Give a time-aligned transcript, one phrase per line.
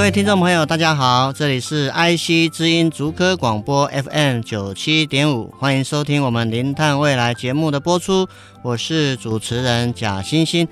[0.00, 8.26] 各位听众朋友，大家好，这里是 IC 之音竹科广播 FM 九七点五，欢迎收听我们零碳未来节目的播出，
[8.62, 10.66] 我是主持人贾欣欣。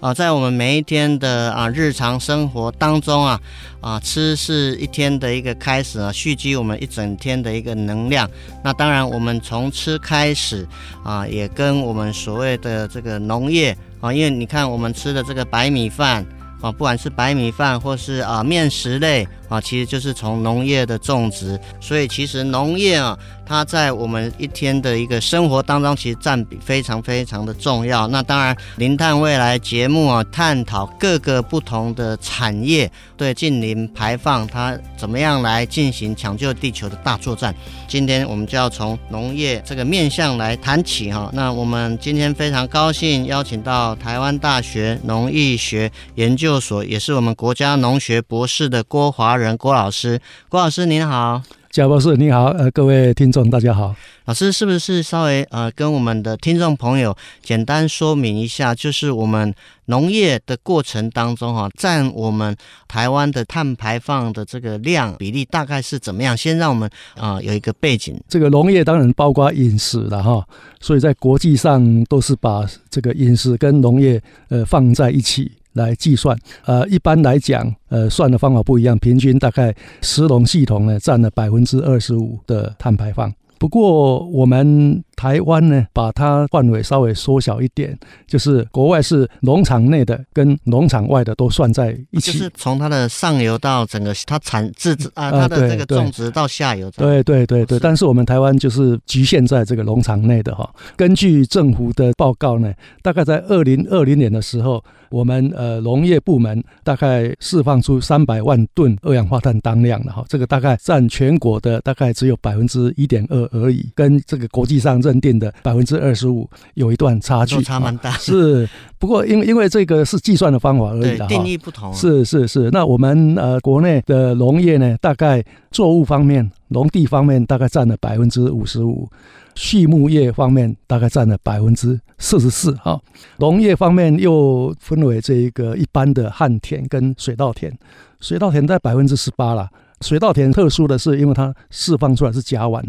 [0.00, 3.38] 啊，在我们每一天的啊日常生活当中啊，
[3.82, 8.26] 啊吃是一天的一个开始啊，蓄积我们一整天的一个能量。
[8.64, 10.66] 那当然，我们从吃开始
[11.04, 16.24] 啊，也跟我们所谓的这个农业啊，因为你看我们吃的这个白米饭。
[16.60, 23.18] 啊，不管是白米饭或是啊面食类啊，其实就是从农业的种植，所以其实农业啊。
[23.50, 28.06] 它在我们一天的一个生活当中，其实占比非常非常的重要。
[28.06, 37.52] 那当然，零碳未来节目啊，探讨各个不同的产业对近零排放，它怎么样来进行抢救地球的大作战。
[37.88, 41.28] 今天我们就要从农业这个面向来谈起哈。
[41.32, 50.20] 那我们今天非常高兴邀请到台湾大学农艺学研究所，也是我们国家农学博士的郭华仁郭老师。
[50.48, 51.42] 郭老师您好。
[51.72, 53.94] 贾博士，你好，呃，各位听众，大家好。
[54.24, 59.54] 老师是不是稍微呃跟我们的听众朋友简单说明一下，就是我们
[59.84, 62.56] 农业的过程当中哈，占我们
[62.88, 66.36] 台湾的碳排放的这个量比例大概是怎么样？
[66.36, 68.20] 先让我们啊、呃、有一个背景。
[68.28, 70.44] 这个农业当然包括饮食了哈，
[70.80, 75.52] 所以在国际上都是把这个饮食跟农业呃放在一起。
[75.74, 83.32] 来计算，呃，一般来讲，呃，算的方法不一样，平均大概食农系统呢占了百分之二十五的碳排放。
[83.58, 87.94] 不过我们台湾呢，把它范围稍微缩小一点，
[88.26, 96.90] 就是国外是农场内的跟农场外的都算在一起，就是从它的上游到整个它产自啊，它的这个种植到下游。
[96.92, 100.66] 对对对对，但是我们台湾就是局限在这个农场内的哈。
[100.96, 102.72] 根据政府的报告呢，
[103.02, 118.12] 大概在二零二零年的时候，我们呃农业部门大概释放出三百万吨二氧化碳当量的哈，这个大概占全国的大概只有百分之一点二而已，跟这个国际上这认定的百分之二十五有一段差距，差蛮大。
[118.12, 121.92] 是，不过因为因为这个是计算的方法而已的，定义不同。
[121.92, 129.08] 是是是，那我们呃国内的农业呢，大概作物方面，农地方面大概占了百分之五十五，
[129.54, 132.72] 畜牧业方面大概占了百分之四十四。
[132.76, 133.00] 哈，
[133.38, 137.72] 农业方面又分为这一个一般的旱田跟水稻田，
[138.20, 139.68] 水稻田在百分之十八了。
[140.00, 142.82] 水稻田特殊的是，因为它释放出来是甲烷。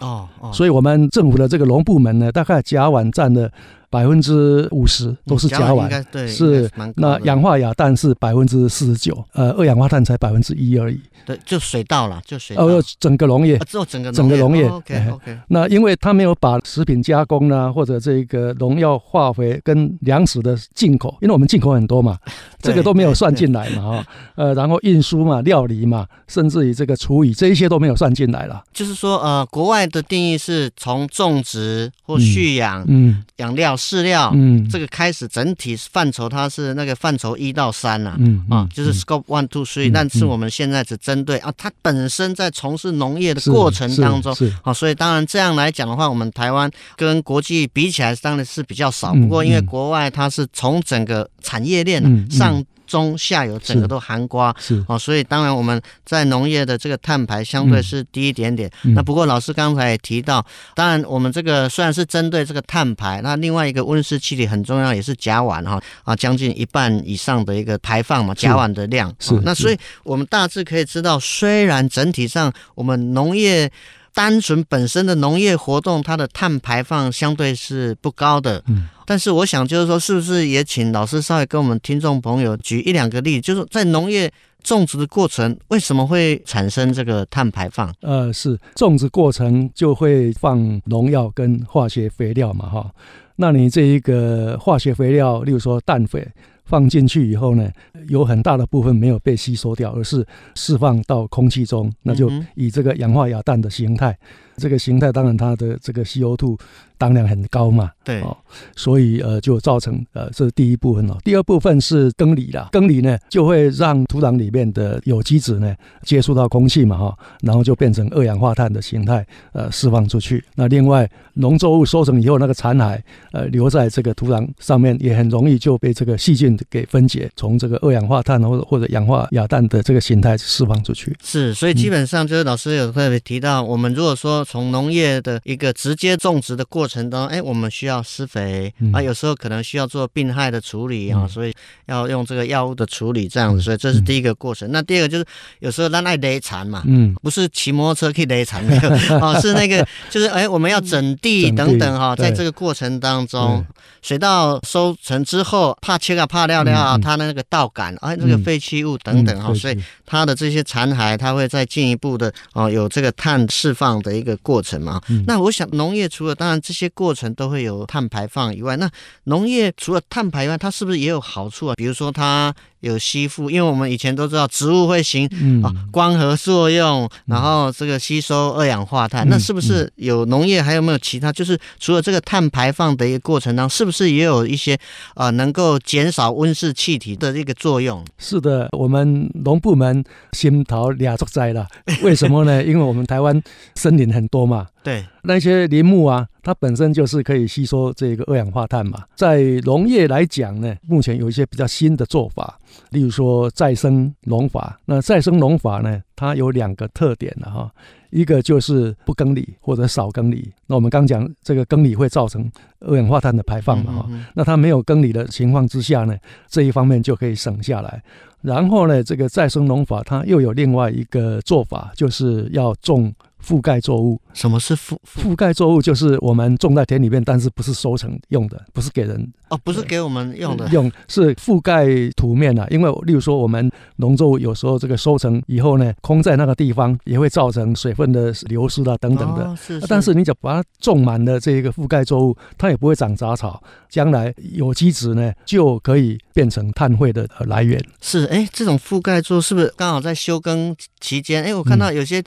[0.00, 3.50] 哦哦，所以我们政府的这个农部门呢，大概甲烷占了。
[3.90, 11.00] 百分之五十都是甲烷，嗯、是那氧化亚氮是百分之四十九，呃，二氧化碳才百分之一而已。
[11.24, 12.64] 对，就水稻了，就水稻。
[12.64, 14.66] 呃，整个农业，只有、整个整个农业。
[14.66, 15.38] 哦、OK OK。
[15.48, 22.18] 那因为他没有把食品加工呢，或者这个农药、化肥跟粮食的进口，因为我们进口很多嘛，
[22.60, 24.06] 这个都没有算进来嘛，哈。
[24.36, 28.62] 呃，然后运输嘛、料理嘛，甚至于这个厨余，这一些都没有算进来了。
[28.72, 33.77] 就是说，呃，国外的定义是从种植或蓄养，嗯，养料。
[33.78, 49.14] 饲料，嗯，这个开始整体范畴，它是那个范畴一到三啊，嗯啊，就是 scope one two three，但是我们现在只针对啊，它本身在从事农业的过程当中，好，所以当然这样来讲的话，我们台湾跟国际比起来，当然是比较少。
[49.14, 52.62] 不过因为国外它是从整个产业链上。
[52.88, 58.68] 中下游整个都含瓜，是哦，所以当然我们在农业的这个碳排相对是低一点点。
[58.84, 60.44] 嗯、那不过老师刚才也提到，
[60.74, 69.14] 当然我们这个虽然是针对这个碳排，那另外一个温室气体很重要，也是甲烷哈啊，将近一半以上的一个排放嘛，甲烷的量。
[69.18, 73.70] 是，是那所以我们大致可以知道，虽然整体上我们农业。
[74.14, 78.62] 单纯本身的农业活动，它的碳排放相对是不高的。
[78.66, 84.30] 嗯，但是我想就是说，是不是也请老师稍微跟我们听众朋友举一两个例，就是在农业
[84.62, 87.94] 种植的过程，为什么会产生这个碳排放？
[88.00, 92.90] 呃，是种植过程就会放农药跟化学肥料嘛，哈。
[93.36, 96.26] 那你这一个化学肥料，例如说氮肥。
[96.64, 97.66] 放进去以后呢，
[98.08, 104.18] 有很大的部分没有被吸收掉，而是释放到空气中，那就以这个氧化亚氮的形态。
[104.56, 106.58] 这个形态当然它的这个 CO2
[106.98, 108.36] 当量很高嘛，对，哦，
[108.74, 115.72] 所以呃就造成呃这是第一部分哦，第二部分是耕犁啦，耕犁呢就会让土壤里面的有机质呢
[116.02, 120.44] 接触到空气嘛哈，然后就变成二氧化碳的形态呃释放出去。
[120.56, 123.00] 那另外农作物收成以后那个残骸
[123.30, 131.16] 呃留在这个土壤上面也很容易就被这个细菌给分解，从这个二氧化碳或者或者氧化亚氮的这个形态释放出去。
[131.22, 141.52] 是，所以基本上就是老师有特别提到，我们如果说从农业的一个直接种植的过程当中，哎，我们需要施肥、嗯、啊，有时候可能需要做病害的处理啊，嗯、所以
[141.86, 144.68] 要用这个药物的处理这样子，所以这是第一个过程。
[144.68, 145.24] 嗯、那第二个就是
[145.60, 148.90] 有时候让爱犁残嘛，嗯，不是骑摩托车可以犁残那个
[149.20, 153.64] 哦，是那个就是哎，我们要整地等等哈，在这个过程当中，
[154.02, 163.98] 水稻收成之后，怕切啊怕料料啊，它的那个稻杆哎，这个废弃物等等哈，所以它的这些残骸，它会再进一步的哦，有这个碳释放。
[163.98, 168.88] 的一个过程嘛，那我想农业除了当然这些过程都会有碳排放以外，那
[169.24, 171.74] 农业除了碳排放，它是不是也有好处啊？
[171.74, 172.54] 比如说它。
[172.80, 175.26] 有吸附，因为我们以前都知道植物会行
[175.62, 179.28] 啊光合作用，然后这个吸收二氧化碳。
[179.28, 181.32] 那是不是有农业还有没有其他？
[181.32, 184.78] 就是除了这个碳排放的一个过程当中，是不是也有一些
[185.14, 188.04] 啊能够减少温室气体的这个作用？
[188.18, 191.66] 是的，我们农部门心头俩作灾了。
[192.02, 192.62] 为什么呢？
[192.62, 193.42] 因为我们台湾
[193.74, 194.66] 森林很多嘛。
[194.88, 199.04] 对，那些林木啊，它本身就是可以吸收这个二氧化碳嘛。
[199.14, 202.58] 在农业来讲呢，目前有一些比较新的做法，
[202.92, 204.80] 例如说再生农法。
[204.86, 207.70] 那再生农法呢，它有两个特点了哈，
[208.08, 210.50] 一个就是不耕犁或者少耕犁。
[210.66, 212.50] 那我们刚讲这个耕犁会造成
[212.80, 216.16] 二氧化碳的排放嘛哈，那它没有耕犁的情况之下呢，
[216.48, 218.02] 这一方面就可以省下来。
[218.40, 223.12] 然后呢，这个再生农法它又有另外一个做法，就是要种。
[223.44, 225.80] 覆盖作物，什么是覆覆盖作物？
[225.80, 231.86] 就是我们种在田里面，但是不是收成用的，不是给人哦，不是给我们用的，呃、用是覆盖
[232.16, 232.66] 土面啊。
[232.70, 239.44] 因为例如说，我们农作物有时候这个收成以后呢，空在那个地方也会造成水分的流失啊等等的。
[239.44, 239.86] 哦、是是、啊。
[239.88, 247.82] 但是你只要把它种满了这一个覆盖作物，它也不会长杂草，将来有机质呢就可以变成碳汇的来源。
[248.00, 251.44] 是，哎，这种覆盖作物是不是刚好在休耕期间？
[251.44, 252.18] 哎，我看到有些。
[252.20, 252.24] 嗯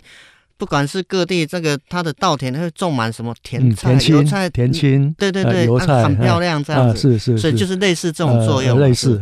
[0.61, 9.19] 不管是各地这个它的稻田，它会种满什么甜菜、油菜、田青，对对对，油菜很漂亮这样子，是是，所以就是类似这种作用，类似，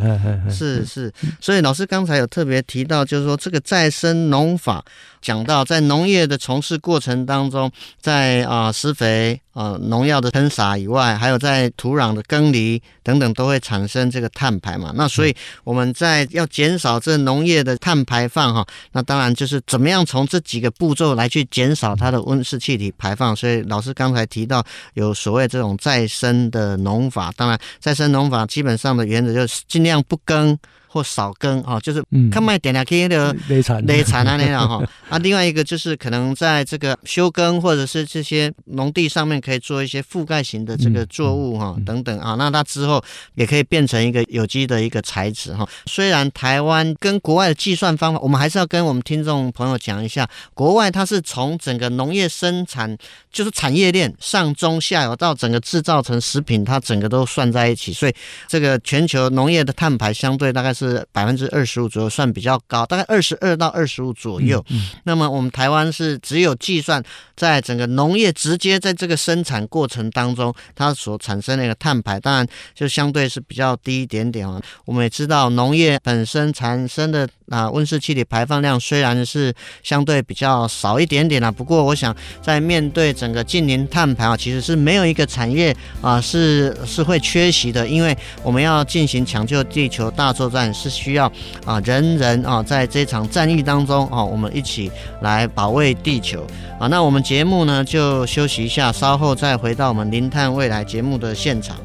[0.51, 1.09] 是是。
[1.39, 4.83] 所以老师刚才有特别提到，就是说这个再生农法。
[5.21, 14.93] 讲到在农业的从事过程当中，在啊施肥啊农药的喷洒以外，还有在土壤的耕犁等等，都会产生这个碳排嘛。
[14.95, 23.35] 那所以我们在要减少这农业的碳排放哈，那当然就是怎么样从这几个步骤来去减少它的温室气体排放。
[23.35, 30.57] 所以老师刚才提到有所谓这种再生的农法，当然再生农法基本上的原则就是尽量不耕。
[30.91, 43.01] 或少耕啊，就是看卖点两 K 的累产累产啊那样哈 啊，另外一个就是可能在这个休耕或者是这些农地上面可以做一些覆盖型的这个作物哈等等啊，那它之后
[43.35, 45.67] 也可以变成一个有机的一个材质哈。
[45.85, 52.97] 虽然台湾跟国外的计算方法，我们还是要跟我们听众朋友讲一下，国外它是从整个农业生产
[53.31, 58.13] 就是产业链上中下游到整个制造成食品，它整个都算在一起，所以
[58.47, 61.05] 这个全球农业的碳排相对大概是。
[61.11, 64.63] 百分之二十五左右，算比较高，大概二十二到二十五左右。
[64.69, 67.03] 嗯嗯、那么我们台湾是只有计算
[67.35, 74.61] 在整个农业直接在这个生产过程当中，它所产生的一个碳排，当然就相对是比较低一点点啊。
[74.85, 79.53] 我们也知道农业本身产生的那温室气体排放量虽然是
[79.83, 90.69] 相对比较少一点点啊，不过我想在面对整个净零碳排啊，其实是没有一个产业啊是是会缺席的，因为我们要进行抢救地球大作战。
[90.71, 91.25] 是需要
[91.65, 94.91] 啊，人人啊，在这场战役当中啊，我们一起
[95.21, 96.45] 来保卫地球
[96.79, 96.87] 啊。
[96.87, 101.75] 那我们节目呢，就休息一下，稍后再回到我们《零碳未来》节目的现场。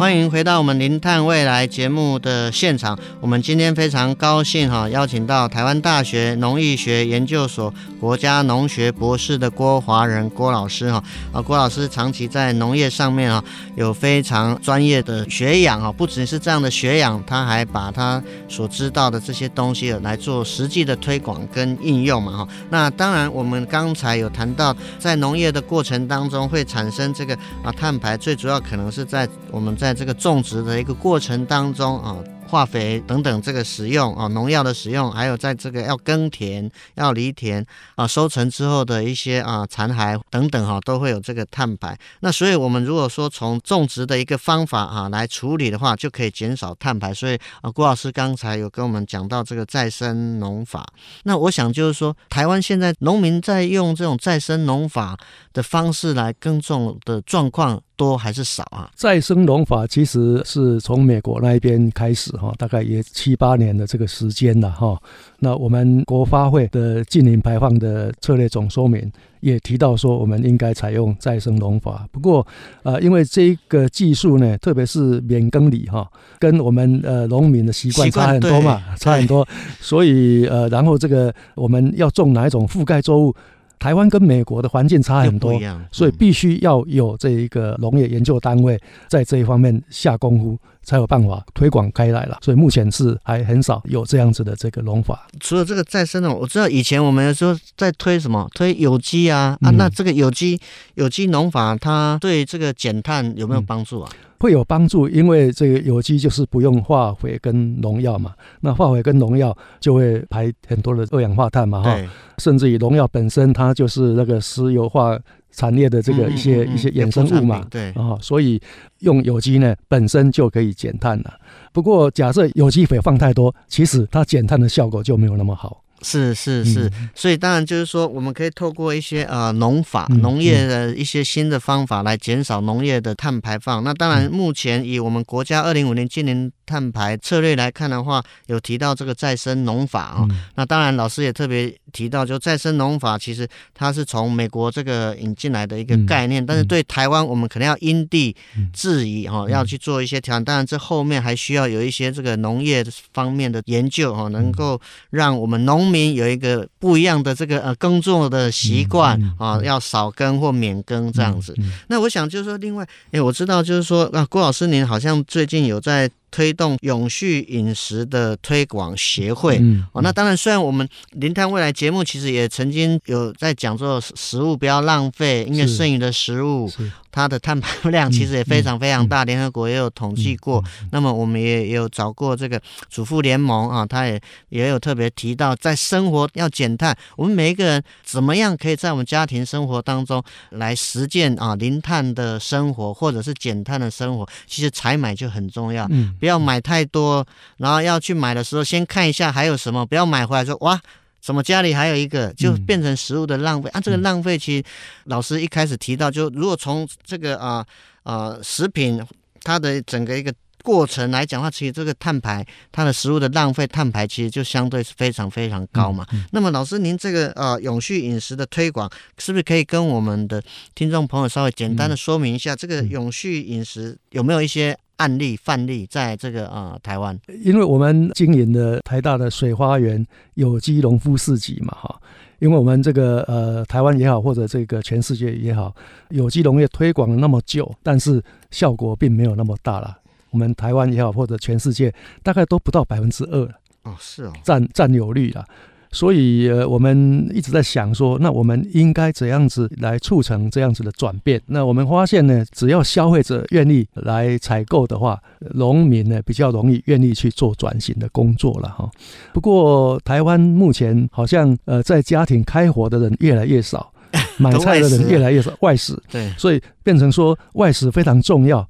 [0.00, 2.98] 欢迎回到我们《零碳未来》节目的现场。
[3.20, 11.02] 我们今天非常高兴哈，邀请到台湾大学农艺学研究所国家农学博士的郭华仁郭老师哈。
[11.32, 13.42] 啊，郭老师长期在农业上面啊，
[13.76, 22.48] 有非常专业的学养啊，不只是这样的学养，他还把他所知道的这些东西来做实际的推广跟应用嘛哈。
[22.70, 29.76] 那当然，我们刚才有谈到，在农业的过程当中会产生这个啊碳排，最主要可能是在我们。
[29.80, 32.16] 在这个种植的一个过程当中啊。
[32.50, 37.64] 化肥等等，这个使用啊，农药的使用，还有在这个要耕田、要犁田
[37.94, 41.96] 啊，收成之后的一些啊残骸等等哈，都会有这个碳排。
[42.18, 47.14] 那所以，我们如果说从种植的一个方法啊来处理的话，就可以减少碳排。
[47.14, 50.84] 所以啊，郭老师刚才有跟我们讲到这个再生农法。
[51.22, 55.16] 那我想就是说，台湾现在农民在用这种再生农法
[55.52, 58.88] 的方式来耕种的状况多还是少啊？
[58.94, 62.32] 再生农法其实是从美国那一边开始。
[62.38, 64.98] 哈，大概也七八年的这个时间了哈。
[65.38, 72.08] 那我们国发会的近零排放的策略总说明也提到说，我们应该采用再生农法。
[72.10, 72.46] 不过，
[72.82, 79.46] 呃，因为这个技术呢，特别是免耕犁哈，跟我们呃农民的习惯差很多嘛，差很多。
[79.80, 83.34] 所以呃，然后这个我们要种哪一种覆盖作物？
[83.80, 85.58] 台湾跟美国的环境差很多，
[85.90, 90.56] 所以必须要有这一个农业研究单位在这一方面下功夫，
[90.90, 92.38] 才有办法推广开来了。
[92.42, 95.28] 所以目前是还很少有这样子的这个农法。
[95.38, 100.60] 除了这个再生的，我知道以前我们有时候在推什么推有机啊啊，那这个有机
[100.94, 104.10] 有机农法它对这个减碳有没有帮助啊？
[104.12, 108.32] 嗯会有帮助，因为这个有机就是不用化肥跟农药嘛。
[108.62, 111.94] 那化肥跟农药就会排很多的二氧化碳嘛，哈。
[112.38, 115.14] 甚至于农药本身它就是那个石油化
[115.52, 118.16] 产业的这个一些一些衍生物嘛，对啊。
[118.20, 118.60] 所以
[119.00, 121.34] 用有机呢本身就可以减碳了。
[121.72, 125.82] 不过假设有机肥放太多，其实它减碳的效果就没有那么好。
[126.02, 133.84] 是是是，所以当然就是说，我们可以透过一些呃农法、农业的一些新的方法来减少农业的碳排放。
[133.84, 140.28] 那当然，目前以我们国家二零五零净零碳排策略来看的话，有提到这个再生农法啊。
[140.54, 148.34] 那当然，老师也特别提到，就再生农法其实它是从美国这个引进来的一个概念，但是对台湾，我们可能要因地
[148.72, 150.44] 制宜哈，要去做一些调整。
[150.44, 154.80] 当然，这后面还需要有一些这个农业方面的研究哈，能够
[155.10, 161.54] 让我们农民有一个不一样的这个呃耕作的习惯啊，要少耕或免耕这样子。
[161.88, 166.08] 那我想就是说，另外，哎，我知道就是说啊，郭老师您好像最近有在。
[166.32, 176.70] 推动永续饮食的推广协会，嗯，哦，那当然，虽然我们零碳未来节目其实也曾经有在讲做食物不要浪费，因为剩余的食物。
[177.10, 180.62] 它的碳排量其实也非常非常大，联合国也有统计过。
[180.92, 194.28] 那么我们也也有找过这个主妇联盟啊，他也也有特别提到，在生活要减碳，我们每一个人怎么样可以在我们家庭生活当中来实践啊零碳的生活，或者是减碳的生活。
[194.46, 195.88] 其实采买就很重要，
[196.18, 197.26] 不要买太多，
[197.56, 200.80] 然后要去买的时候先看一下还有什么，不要买回来说哇。
[201.20, 203.80] 怎么家里还有一个，就变成食物的浪费、嗯、啊？
[203.80, 204.64] 这个浪费其实
[205.04, 207.64] 老师一开始提到，就如果从这个啊
[208.02, 209.04] 啊食品
[209.42, 216.06] 它的整个一个过程来讲的话，其实这个碳排它的食物的浪费碳排其实就相对是非常非常高嘛。
[216.12, 220.42] 嗯嗯、那么老师您这个呃永续饮食的推广，是不是可以跟我们的
[220.74, 224.76] 听众朋友稍微简单的说明一下，这个永续饮食有没有一些？
[225.00, 232.00] 案例范例在这个啊、呃、台湾，因为我们经营的台大的水花园有机农夫市集嘛哈，
[232.38, 235.74] 因为我们这个呃台湾也好，或者这个全世界也好，
[236.10, 239.96] 有机农业推广了那么久，但是效果并没有那么大了。
[240.30, 241.92] 我们台湾也好，或者全世界
[242.22, 243.42] 大概都不到百分之二
[243.84, 245.44] 哦，是哦，占占有率了。
[245.92, 251.40] 所以，呃，我们一直在想说，那我们应该怎样子来促成这样子的转变？
[251.46, 255.20] 那我们发现呢，只要消费者愿意来采购的话，
[255.54, 258.88] 农民呢比较容易愿意去做转型的工作了哈。
[259.32, 263.92] 不过，台湾目前好像呃，在家庭开火的人越来越少，
[264.38, 268.64] 买菜的人越来越少，外食，对，所以变成说外食非常重要。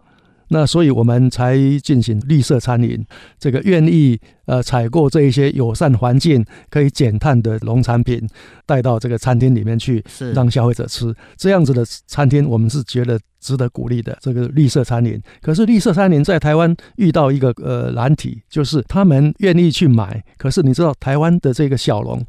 [0.52, 3.06] 那所以我们才进行绿色餐饮，
[3.38, 8.28] 这个愿意呃采购这一些友善环境、可以减碳的农产品，
[8.66, 10.04] 带到这个餐厅里面去，
[10.34, 14.18] 让消费者吃这样子的餐厅，我们是觉得值得鼓励的。
[14.20, 22.20] 这个绿色餐饮，可是绿色餐饮在台湾遇到一个呃难题，就是他们愿意去买，可是你知道台湾的这个小农。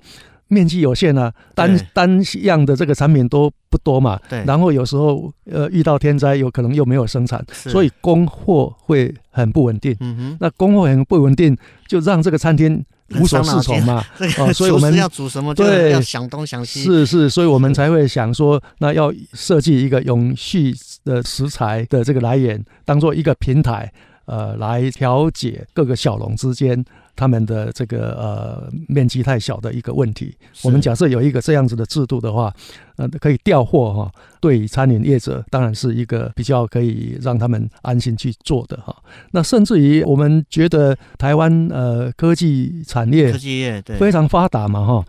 [0.52, 4.20] 面积有限啊，单单样的这个产品都不多嘛。
[4.30, 4.44] 对。
[4.46, 9.96] 然后有时候呃遇到天灾，有可能又没有生产，所以供货会很不稳定。
[10.02, 10.38] 嗯哼。
[10.42, 12.84] 那供货很不稳定，就让这个餐厅
[13.20, 14.04] 无所适从嘛。
[14.38, 16.84] 哦， 所以我们要煮什么就要想东想西。
[16.84, 20.74] 是是，所以我们才会想说，那要设计一个永续
[21.06, 23.92] 的食材的这个来源，当做一个平台。
[24.26, 26.86] 呃，来调解各个小农之间
[27.22, 30.36] 他们的这个呃面积太小的一个问题。
[30.64, 32.52] 我们假设有一个这样子的制度的话，
[32.96, 38.96] 呃，可以调货哈，对餐饮业者当然是一个比较可以让他们安心去做的哈。
[39.34, 45.06] 那甚至于我们觉得台湾呃科技产业科技业对非常发达嘛哈，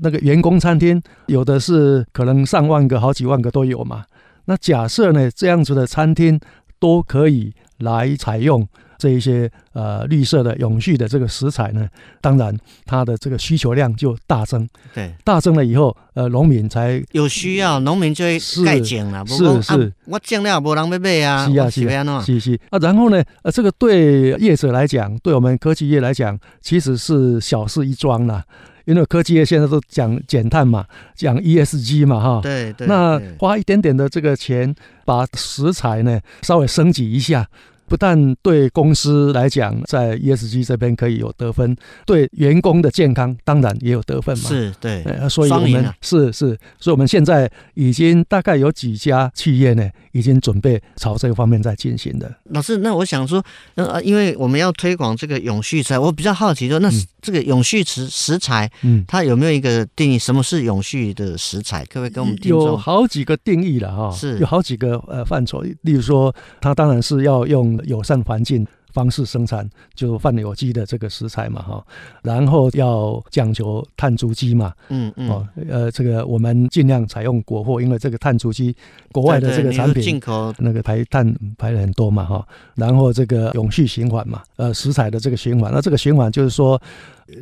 [0.00, 4.06] 那个员工餐厅有的是可能上万个、好几万个都有嘛。
[4.46, 6.40] 那假设呢这样子的餐厅
[6.78, 7.52] 都可以。
[7.80, 8.68] 来采用
[9.00, 11.88] 这一些呃绿色的永续的这个食材呢，
[12.20, 12.54] 当然
[12.84, 14.68] 它的这个需求量就大增。
[14.94, 19.24] 对，大增了以后，呃，农民才有需要，农民就会盖井了。
[19.26, 21.48] 是是，啊、我种了没人要买啊。
[21.48, 22.78] 是啊是啊，是是啊。
[22.78, 28.44] 然后呢，呃，这个对业者来讲，对我们科技业来讲，其实是小事一桩啦。
[28.86, 37.46] 因为科技业现在都讲减碳嘛，讲 ESG 嘛，哈，对对，那花一点点的这个钱，把食材呢稍微升级一下。
[37.90, 44.48] 不但对公司来讲，在 ESG 这边可以有得分，对员工的健康当然也有得分嘛。
[44.48, 52.32] 是对，所以我们、啊、是是，所以我们现在已经大概有几家企业呢，已经准备朝这个方面在进行的。
[52.50, 53.44] 老师，那我想说，
[53.74, 56.88] 呃，因为我们要推广这个永续材，我比较好奇说，那
[57.20, 60.16] 这个永续食食材，嗯，它有没有一个定义？
[60.16, 61.84] 什么是永续的食材？
[61.86, 62.38] 可不可以跟我们？
[62.44, 67.79] 有好几个定义了哈，是有好几个呃范畴，例如说，它当然是要用。
[67.84, 71.84] 友善环境方式生产，就泛有机的这个食材嘛，哈，
[72.22, 78.74] 然后要讲求碳足迹嘛，嗯嗯，哦，呃，这个我们尽量采用国货，因为这个碳足迹，
[79.12, 80.52] 国外的这个产品进口。
[80.58, 82.44] 那个排碳排了很多嘛，哈，
[82.74, 86.80] 然后这个永续循环嘛，呃，食材的这个循环，那这个循环就是说，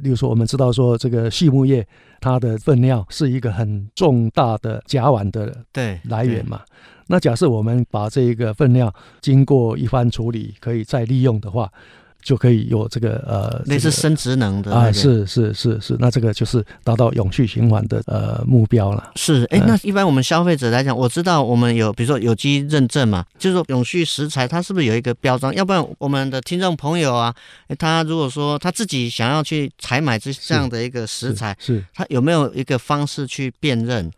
[0.03, 1.87] 例如说我们知道说这个畜牧业
[2.21, 6.63] 它的粪尿是一个很重大的甲烷的对来源嘛。
[7.09, 11.73] 那假设我们把这一个粪尿经过一番处理，可以再利用的话，
[12.23, 19.13] 就可以有这个呃，那是生殖能的啊，是是是是，那这个就是达到永续循环的呃目标了。
[19.17, 25.55] 是，哎，那一般我们消费者来讲，我知道我们有比如说有机认证嘛，就是说永续食材它是不是有一个标章？
[25.55, 27.35] 要不然我们的听众朋友啊，
[27.79, 34.11] 他如果说他自己想要去采买这这样的一个食材，是，他有没有一个方式去辨认？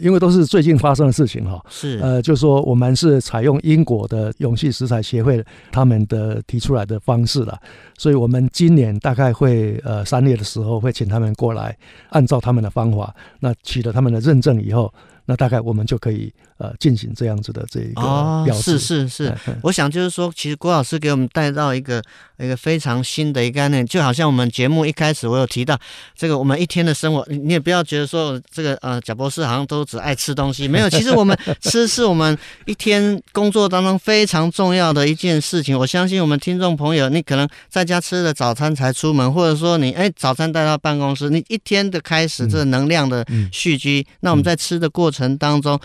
[0.00, 7.58] 因为都是最近发生的事情哈，是呃，就是说我们是采用英国的勇气食材协会他们的提出来的方式了，
[7.98, 11.76] 所以我们今年大概会呃三月的时候会请他们过来，
[12.10, 14.92] 按照他们的方法，那取得他们的认证以后。
[15.24, 18.02] 那大概我们就可以呃进行这样子的这一个
[18.44, 18.74] 表示。
[18.74, 22.00] 哦，是是是，我想就是说，其实郭老师给我们带到一个
[22.38, 25.76] 一个非常新的一个概念，就好像我们节目一开始我有提到
[26.16, 35.76] 这个，我们一天的生活，你也不要觉得说这个呃贾博士好像都只爱吃东西，没有，其实我们吃是我们一天工作当中非常重要的一件事情。
[35.76, 45.32] 我相信我们听众朋友，你可能在家吃了早餐才出门，或者说你哎早餐带到办公室，你一天的开始这个能量的蓄积，那我们在吃的过程。
[45.38, 45.80] 当中，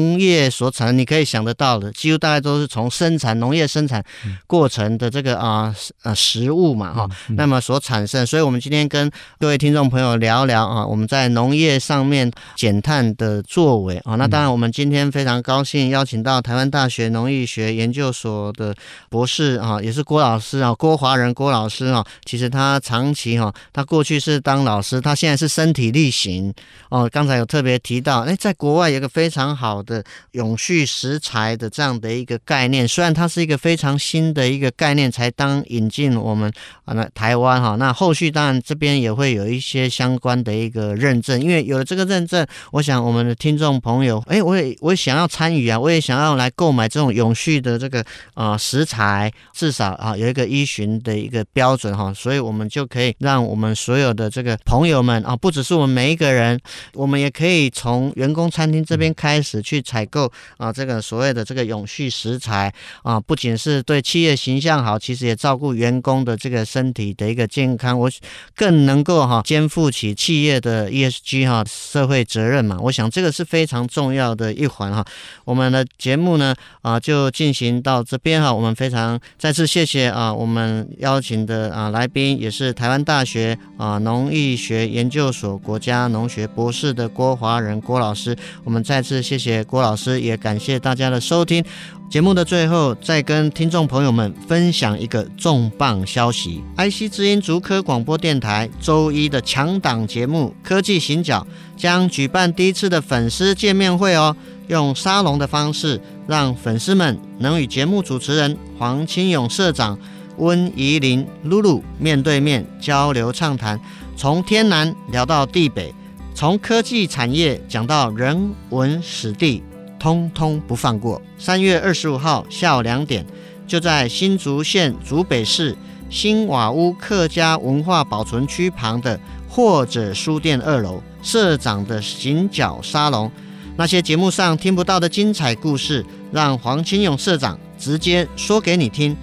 [0.00, 4.02] 农业所产，你可以想得到的，几乎大概都是从生产农业生产
[4.46, 8.26] 过程的这个啊呃食物嘛哈，那么所产生。
[8.26, 14.14] 所以，我们今天跟各位听众朋友聊聊啊，我们在农业上面减碳的作为啊。
[14.16, 18.74] 那当然，我们今天非常高兴邀请到台湾大学农业学研究所的
[19.08, 22.04] 博士啊，也是郭老师啊，郭华仁郭老师啊。
[22.24, 26.52] 其实他长期哈，他过去是当老师，他现在是身体力行
[26.88, 27.08] 哦。
[27.10, 36.48] 刚才有特别提到，哎，在国外有一个非常好的的永续食材的这样的一个概念，虽然它是一个非常新的一个概念，才当引进我们
[36.84, 56.60] 啊那台湾哈，那后续当然这边也会有一些相关的一个认证，因为有了这个认证，我想我们的听众朋友，哎，我也我也想要参与啊，我也想要来购买这种永续的这个啊食材，至少啊有一个依循的一个标准哈，所以我们就可以让我们所有的这个朋友们啊，不只是我们每一个人，
[56.94, 58.50] 我们也可以从员工。
[58.50, 62.72] 餐厅这边开始去采购啊，这个所谓的这个永续食材
[63.04, 68.10] 啊，不仅是对企业形象好，其实也照顾员工的这个身体的一个健康，我
[68.56, 75.04] 更能够哈肩负起企业的 ESG 哈社会责任嘛，我想这个是非常重要的一环哈。
[75.44, 76.52] 我们的节目呢
[76.82, 91.64] 啊就进行到这边哈，我们非常再次谢谢啊我们邀请的啊来宾，也是台湾大学啊农艺学研究所国家农学博士的郭华仁郭老师，我们再次谢谢郭老师，也感谢大家的收听。
[92.08, 101.46] 节目的最后，再跟听众朋友们分享一个重磅消息：IC 之音竹科广播电台周一的强档节目《科技行脚》
[101.80, 104.34] 将举办第一次的粉丝见面会哦，
[104.66, 109.96] 用沙龙的方式，让粉丝们能与节目主持人黄清勇社长、
[110.38, 113.80] 温怡玲、露露面对面交流畅谈，
[114.16, 115.94] 从天南聊到地北，
[116.34, 119.62] 从科技产业讲到人文史地。
[119.98, 121.20] 通通不放过。
[121.36, 123.22] 三月二十五号下午两点，
[123.66, 125.76] 就在新竹县竹北市
[126.08, 133.30] 新瓦屋客家文化保存区旁的或者书店二楼，社长的行脚沙龙。
[133.76, 139.14] 那些节目上听不到的精彩故事，让黄清勇社长直接说给你听。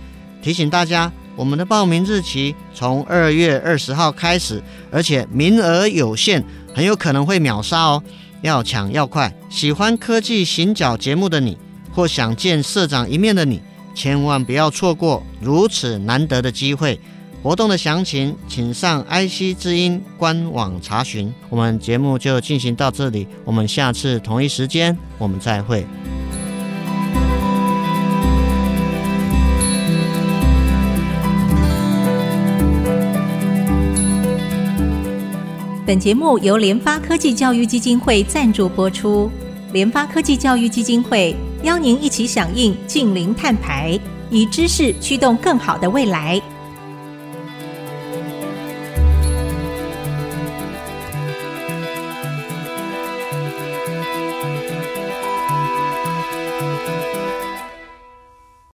[0.44, 6.44] 提醒大家，我们的报名日期从二月二十号开始，而且名额有限，
[6.78, 8.04] 很有可能会秒杀哦。
[8.44, 9.34] 要抢要快！
[9.50, 11.58] 喜欢科技行脚节目的你，
[11.92, 13.60] 或想见社长一面的你，
[13.96, 17.00] 千万不要错过如此难得的机会。
[17.42, 21.34] 活动的详情，请上 IC 之音官网查询。
[21.50, 25.84] 我们节目就进行到这里，我们下次同一时间我们再会。
[35.88, 39.32] 本节目由联发科技教育基金会赞助播出。
[39.72, 43.98] 联发科技教育基金会邀您一起响应近零碳排，
[44.30, 46.42] 以知识驱动更好的未来。